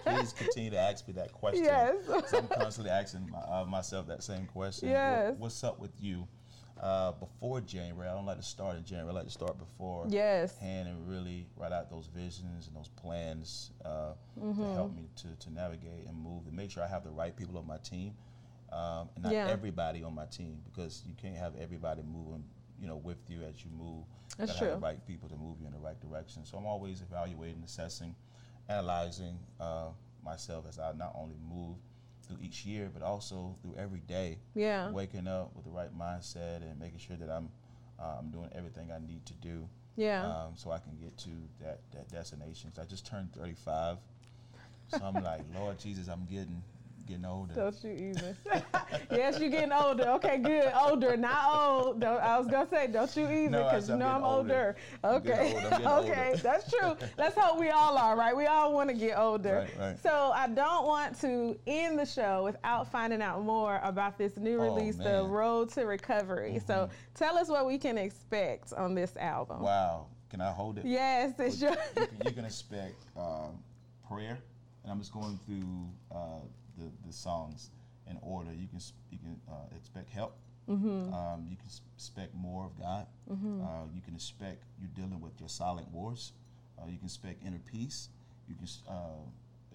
[0.05, 1.63] Please continue to ask me that question.
[1.75, 1.95] Yes.
[2.33, 4.89] I'm constantly asking my, uh, myself that same question.
[4.89, 5.35] What- Yes.
[5.39, 6.27] what's up with you?
[6.81, 9.09] Uh, before January, I don't like to start in January.
[9.11, 10.57] I like to start before yes.
[10.57, 14.61] hand and really write out those visions and those plans uh, Mm-hmm.
[14.61, 17.33] to help me to, to navigate and move and make sure I have the right
[17.35, 18.13] people on my team
[18.73, 19.47] um, and not Yeah.
[19.47, 22.43] everybody on my team because you can't have everybody moving
[22.81, 24.03] you know with you as you move.
[24.37, 24.69] That's have true.
[24.71, 26.43] the right people to move you in the right direction.
[26.45, 28.13] So I'm always evaluating, assessing,
[28.67, 29.89] analyzing uh,
[30.25, 31.77] myself as I not only move
[32.25, 34.89] through each year but also through every day Yeah.
[34.91, 37.49] waking up with the right mindset and making sure that I'm
[37.99, 40.25] I'm doing everything I need to do Yeah.
[40.25, 41.29] um, so I can get to
[41.61, 42.71] that that destination.
[42.71, 43.97] 'Cause I just turned 35,
[44.89, 46.61] so I'm like, Lord Jesus, I'm getting
[47.05, 47.53] getting older.
[47.53, 48.35] Don't you even?
[49.11, 50.03] yes, you're getting older.
[50.15, 50.71] Okay, good.
[50.75, 51.99] Older, not old.
[52.01, 54.23] Don't, I was gonna say, don't you either, No, I because said you know I'm
[54.23, 54.75] older.
[55.03, 55.17] older.
[55.17, 55.55] Okay.
[55.55, 56.37] I'm getting okay, older.
[56.41, 56.95] that's true.
[57.17, 58.35] Let's hope we all are, right?
[58.35, 59.67] We all want to get older.
[59.77, 59.99] Right, right.
[60.01, 64.59] So I don't want to end the show without finding out more about this new
[64.61, 65.23] Oh, release, The man.
[65.23, 65.31] Mm-hmm.
[65.33, 66.61] Road to Recovery.
[66.65, 69.61] So tell us what we can expect on this album.
[69.61, 70.85] Wow, can I hold it?
[70.85, 71.71] Yes, it's your.
[71.71, 73.59] you, can, you can expect um,
[74.07, 74.37] prayer,
[74.83, 76.39] and I'm just going through uh,
[76.77, 77.69] the the songs
[78.09, 78.51] in order.
[78.53, 78.79] You can
[79.11, 80.37] you can uh, expect help.
[80.69, 81.13] Mm-hmm.
[81.13, 83.05] Um, you can expect more of God.
[83.29, 86.33] Uh, you can expect you're dealing with your silent wars.
[86.77, 88.09] Uh, you can expect inner peace.
[88.47, 89.23] You can uh,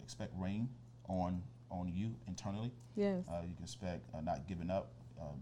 [0.03, 0.69] expect rain
[1.09, 2.73] on on you internally.
[2.97, 3.23] yes.
[3.29, 4.91] Uh, you can expect uh, not giving up.
[5.21, 5.41] Um,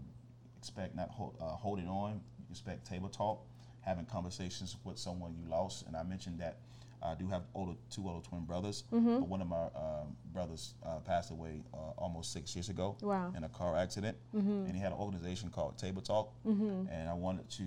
[0.57, 2.21] expect not hold, uh, holding on.
[2.37, 3.41] You can expect table talk,
[3.81, 5.87] having conversations with someone you lost.
[5.87, 6.57] And I mentioned that
[7.01, 9.19] I do have older two older twin brothers, Mm-hmm.
[9.19, 13.33] but one of my um, brothers uh, passed away uh, almost six years ago Wow.
[13.35, 16.87] in a car accident, and he had an organization called Table Talk, Mm-hmm.
[16.91, 17.63] and I wanted to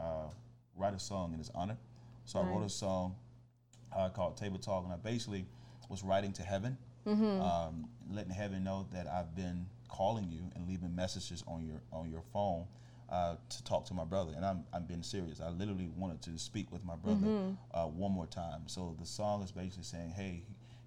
[0.00, 0.28] uh,
[0.76, 1.76] write a song in his honor.
[2.24, 3.14] So I wrote a song
[3.96, 5.46] uh, called Table Talk, and I basically
[5.88, 6.76] was writing to heaven,
[7.06, 7.40] Mm-hmm.
[7.40, 12.10] um, letting heaven know that I've been calling you and leaving messages on your on
[12.10, 12.66] your phone
[13.08, 15.40] uh, to talk to my brother, and I'm I'm being serious.
[15.40, 17.52] I literally wanted to speak with my brother Mm-hmm.
[17.74, 18.62] uh, one more time.
[18.66, 20.42] So the song is basically saying, "Hey,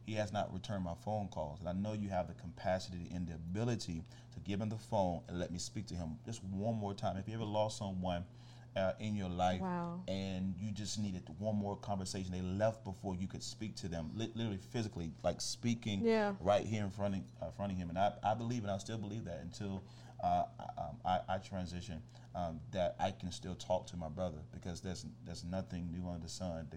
[0.06, 3.28] he has not returned my phone calls, and I know you have the capacity and
[3.28, 4.04] the ability
[4.34, 7.18] to give him the phone and let me speak to him just one more time.
[7.18, 8.26] If you ever lost someone."
[8.76, 10.04] Uh, in your life, Wow.
[10.08, 12.32] and you just needed one more conversation.
[12.32, 16.34] They left before you could speak to them, li- literally physically, like speaking Yeah.
[16.40, 17.90] right here in front of, uh, front of him.
[17.90, 19.84] And I, I believe, and I still believe that until
[20.24, 20.44] uh,
[20.78, 22.02] um, I, I transition,
[22.36, 26.24] um, that I can still talk to my brother because there's there's nothing new under
[26.24, 26.68] the sun.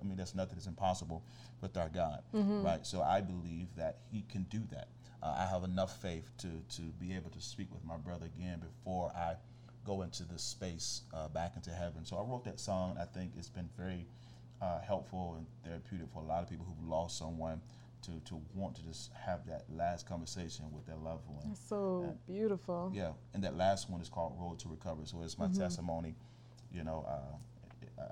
[0.00, 1.24] I mean, there's nothing that's impossible
[1.60, 2.62] with our God, mm-hmm.
[2.62, 2.86] right?
[2.86, 4.88] So I believe that He can do that.
[5.22, 8.60] Uh, I have enough faith to to be able to speak with my brother again
[8.60, 9.34] before I
[9.84, 12.04] go into this space uh, back into heaven.
[12.04, 12.96] So I wrote that song.
[13.00, 14.06] I think it's been very
[14.60, 17.60] uh, helpful and therapeutic for a lot of people who've lost someone
[18.06, 21.48] to, to want to just have that last conversation with their loved one.
[21.48, 22.90] That's so beautiful.
[22.94, 25.06] Yeah, and that last one is called Road to Recovery.
[25.06, 25.60] So it's my mm-hmm.
[25.60, 26.14] testimony.
[26.72, 27.36] You know, uh,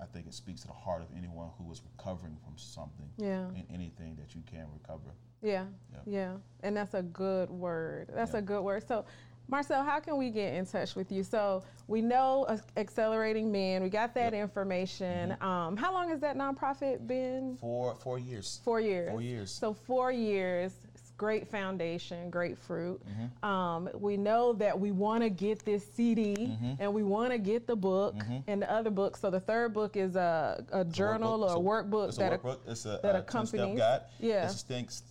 [0.02, 3.08] I think it speaks to the heart of anyone who is recovering from something.
[3.16, 3.46] Yeah.
[3.48, 5.14] And anything that you can recover.
[5.42, 6.32] Yeah, yeah, yeah.
[6.62, 8.10] And that's a good word.
[8.14, 8.38] That's yeah.
[8.38, 8.86] a good word.
[8.88, 9.04] So
[9.48, 11.22] Marcel, how can we get in touch with you?
[11.22, 13.82] So we know Accelerating Men.
[13.82, 14.42] We got that yep.
[14.42, 15.30] information.
[15.30, 15.44] Mm-hmm.
[15.46, 17.56] Um, how long has that nonprofit been?
[17.60, 18.60] Four four years.
[18.64, 19.10] Four years.
[19.10, 19.50] Four years.
[19.50, 20.72] So four years.
[21.16, 23.00] Great foundation, great fruit.
[23.06, 23.48] Mm-hmm.
[23.48, 26.72] Um, we know that we want to get this CD mm-hmm.
[26.80, 28.38] and we want to get the book mm-hmm.
[28.48, 29.20] and the other books.
[29.20, 32.38] So the third book is a, a journal a or a workbook it's that a
[32.38, 32.58] workbook.
[32.66, 33.78] It's a, that a accompanies.
[33.78, 34.00] Guide.
[34.18, 34.66] Yeah, it's a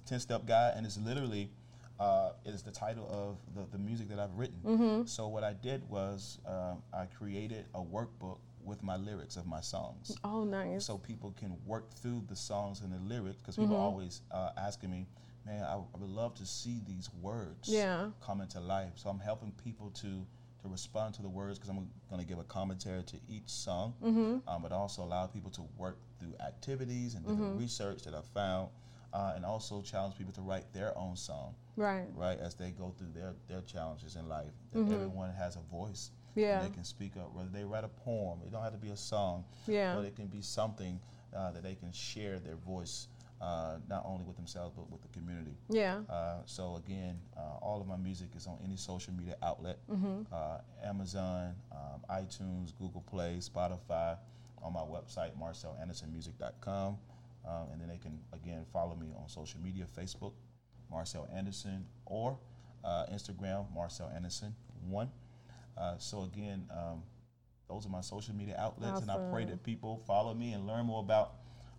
[0.06, 1.50] ten step guide, and it's literally
[2.00, 4.60] uh, is the title of the, the music that I've written.
[4.66, 5.06] Mm-hmm.
[5.06, 9.62] So what I did was uh, I created a workbook with my lyrics of my
[9.62, 10.16] songs.
[10.24, 10.86] Oh, nice.
[10.86, 13.84] So people can work through the songs and the lyrics because people mm-hmm.
[13.84, 15.08] are always uh, asking me,
[15.46, 18.10] man, I, I, would love to see these words yeah.
[18.22, 18.94] come into life.
[18.96, 20.26] So I'm helping people to
[20.62, 23.94] to respond to the words because I'm going to give a commentary to each song,
[24.02, 24.38] mm-hmm.
[24.48, 27.60] um, but also allow people to work through activities and different mm-hmm.
[27.60, 28.70] research that I've found
[29.14, 31.54] uh, and also challenge people to write their own song.
[31.76, 32.06] Right.
[32.16, 34.52] Right as they go through their their challenges in life.
[34.72, 34.94] That mm-hmm.
[34.94, 36.12] everyone has a voice.
[36.36, 36.64] Yeah.
[36.64, 37.34] they can speak up.
[37.34, 39.46] Whether they write a poem, it don't have to be a song.
[39.68, 39.96] Yeah.
[39.96, 41.00] But it can be something
[41.36, 43.08] uh, that they can share their voice.
[43.42, 45.58] Uh, not only with themselves but with the community.
[45.70, 46.00] Yeah.
[46.10, 50.22] Uh, so again, uh, all of my music is on any social media outlet: mm-hmm.
[50.32, 54.18] Uh, Amazon, um, iTunes, Google Play, Spotify.
[54.62, 56.98] On my website, marcelandersonmusic.com.
[57.46, 60.32] Um, and then they can, again, follow me on social media Facebook,
[60.94, 62.38] Marcel Anderson, or
[62.84, 65.10] uh, Instagram, Marcel Anderson1.
[65.76, 67.02] Uh, so, again, um,
[67.68, 69.10] those are my social media outlets, awesome.
[69.10, 71.34] and I pray that people follow me and learn more about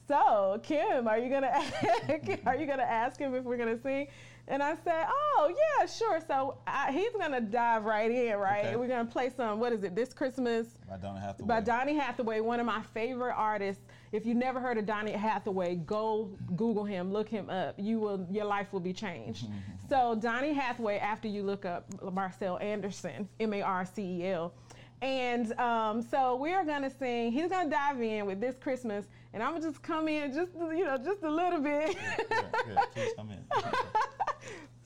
[0.07, 1.47] "So Kim, are you gonna
[2.45, 4.07] are you gonna ask him if we're gonna sing?"
[4.47, 8.65] And I said, "Oh yeah, sure." So I, he's gonna dive right in, right?
[8.65, 8.75] Okay.
[8.75, 9.59] We're gonna play some.
[9.59, 9.95] What is it?
[9.95, 11.47] This Christmas by Donny Hathaway.
[11.47, 13.83] By Donny Hathaway, one of my favorite artists.
[14.13, 17.73] If you never heard of Donny Hathaway, go Google him, look him up.
[17.79, 19.47] You will, your life will be changed.
[19.89, 24.53] so Donny Hathaway, after you look up Marcel Anderson, M-A-R-C-E-L.
[25.01, 27.31] And um, so we are gonna sing.
[27.31, 30.85] He's gonna dive in with this Christmas, and I'm gonna just come in, just you
[30.85, 31.97] know, just a little bit.
[32.31, 33.43] yeah, yeah, Please come in.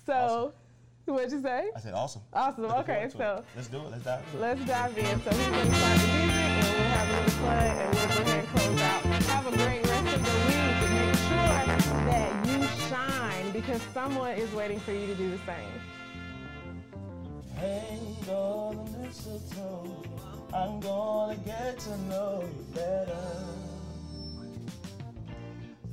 [0.05, 0.13] so.
[0.13, 0.51] Awesome.
[1.05, 1.69] What'd you say?
[1.73, 2.21] I said awesome.
[2.33, 2.65] Awesome.
[2.65, 3.91] Okay, so let's do it.
[3.91, 4.23] Let's dive.
[4.33, 4.41] In.
[4.41, 5.21] Let's dive in.
[5.21, 6.56] So he's gonna start the music,
[9.13, 11.47] and have a great rest of the week, make sure
[12.05, 15.81] that you shine because someone is waiting for you to do the same.
[17.55, 20.03] Hang on the mistletoe.
[20.53, 23.17] I'm gonna get to know you better.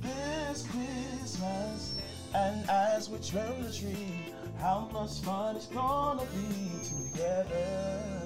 [0.01, 1.97] This Christmas,
[2.33, 8.24] and as we trim the tree how much fun it's gonna be together.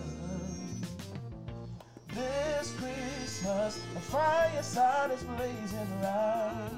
[2.14, 6.72] This Christmas, the fireside is blazing bright,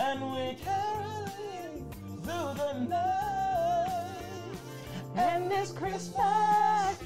[0.00, 1.86] and we're caroling
[2.24, 4.56] through the night.
[5.14, 6.98] And this Christmas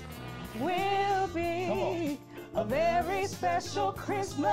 [0.58, 2.18] will be
[2.54, 4.50] a very special Christmas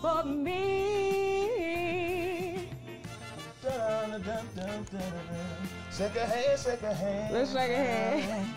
[0.00, 0.58] for me.
[3.62, 5.12] Dun-dun-dun-dun-dun.
[5.96, 7.32] Shake a hand, shake a hand.
[7.32, 8.54] Let's shake a hand.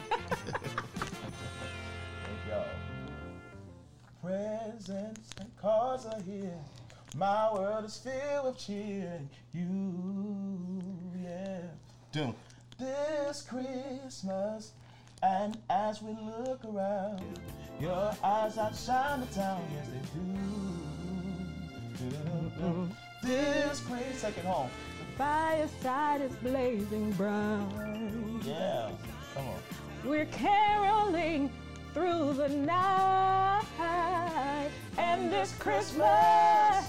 [4.27, 6.59] Presents and cards are here.
[7.15, 9.21] My world is filled with cheer.
[9.53, 10.81] You,
[11.23, 11.61] yeah.
[12.11, 12.35] Doom.
[12.77, 14.73] This Christmas,
[15.23, 17.39] and as we look around,
[17.79, 19.65] your eyes outshine the town.
[19.73, 20.01] Yes, they
[22.59, 22.89] do.
[23.23, 24.69] This Christmas, take it home.
[25.17, 27.65] Fireside is blazing bright.
[28.43, 28.91] Yeah.
[29.33, 29.61] Come on.
[30.03, 31.49] We're caroling
[31.97, 33.63] through the night.
[34.99, 36.87] And this Christmas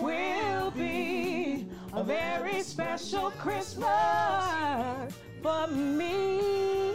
[0.00, 6.94] will be a very special Christmas for me.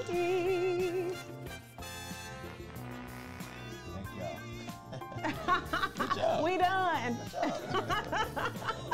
[5.24, 5.62] Thank y'all.
[5.96, 6.44] Good job.
[6.44, 7.18] We done.
[7.32, 8.54] Good job.